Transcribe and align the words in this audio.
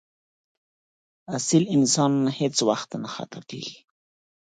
اصیل 1.37 1.63
انسان 1.75 2.13
هېڅ 2.37 2.55
وخت 2.69 2.89
نه 3.01 3.09
خطا 3.13 3.39
کېږي. 3.49 3.77